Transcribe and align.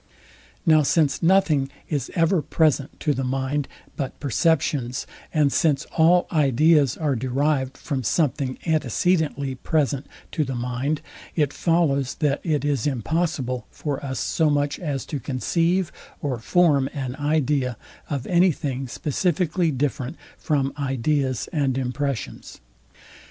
Now 0.65 0.81
since 0.81 1.21
nothing 1.21 1.69
is 1.87 2.09
ever 2.15 2.41
present 2.41 2.99
to 3.01 3.13
the 3.13 3.23
mind 3.23 3.67
but 3.95 4.19
perceptions, 4.19 5.05
and 5.31 5.53
since 5.53 5.85
all 5.95 6.25
ideas 6.31 6.97
are 6.97 7.15
derived 7.15 7.77
from 7.77 8.01
something 8.01 8.57
antecedently 8.65 9.53
present 9.53 10.07
to 10.31 10.43
the 10.43 10.55
mind; 10.55 11.01
it 11.35 11.53
follows, 11.53 12.15
that 12.15 12.41
it 12.43 12.65
is 12.65 12.87
impossible 12.87 13.67
for 13.69 14.03
us 14.03 14.17
so 14.19 14.49
much 14.49 14.79
as 14.79 15.05
to 15.05 15.19
conceive 15.19 15.91
or 16.19 16.39
form 16.39 16.89
an 16.95 17.15
idea 17.17 17.77
of 18.09 18.25
any 18.25 18.51
thing 18.51 18.87
specifically 18.87 19.69
different 19.69 20.17
from 20.35 20.73
ideas 20.79 21.47
and 21.53 21.77
impressions. 21.77 22.59